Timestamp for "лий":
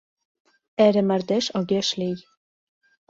1.99-2.17